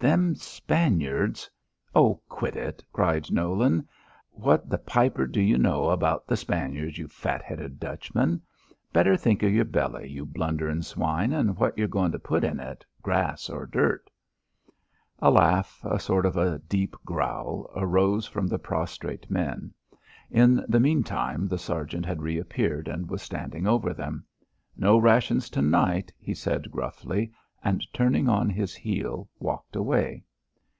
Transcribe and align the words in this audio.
"Them 0.00 0.34
Spaniards" 0.34 1.48
"Oh, 1.94 2.20
quit 2.28 2.56
it," 2.56 2.84
cried 2.92 3.32
Nolan. 3.32 3.88
"What 4.32 4.70
th' 4.70 4.84
piper 4.84 5.26
do 5.26 5.40
you 5.40 5.56
know 5.56 5.88
about 5.88 6.28
th' 6.28 6.36
Spaniards, 6.36 6.98
you 6.98 7.08
fat 7.08 7.40
headed 7.40 7.80
Dutchman? 7.80 8.42
Better 8.92 9.16
think 9.16 9.42
of 9.42 9.54
your 9.54 9.64
belly, 9.64 10.10
you 10.10 10.26
blunderin' 10.26 10.82
swine, 10.82 11.32
an' 11.32 11.54
what 11.54 11.78
you're 11.78 11.88
goin' 11.88 12.12
to 12.12 12.18
put 12.18 12.44
in 12.44 12.60
it, 12.60 12.84
grass 13.00 13.48
or 13.48 13.64
dirt." 13.64 14.10
A 15.20 15.30
laugh, 15.30 15.80
a 15.82 15.98
sort 15.98 16.26
of 16.26 16.36
a 16.36 16.58
deep 16.58 16.94
growl, 17.06 17.70
arose 17.74 18.26
from 18.26 18.46
the 18.46 18.58
prostrate 18.58 19.30
men. 19.30 19.72
In 20.30 20.62
the 20.68 20.80
meantime 20.80 21.48
the 21.48 21.56
sergeant 21.56 22.04
had 22.04 22.20
reappeared 22.20 22.88
and 22.88 23.08
was 23.08 23.22
standing 23.22 23.66
over 23.66 23.94
them. 23.94 24.26
"No 24.76 24.98
rations 24.98 25.48
to 25.50 25.62
night," 25.62 26.12
he 26.18 26.34
said 26.34 26.70
gruffly, 26.70 27.32
and 27.66 27.82
turning 27.94 28.28
on 28.28 28.50
his 28.50 28.74
heel, 28.74 29.26
walked 29.40 29.74
away. 29.74 30.22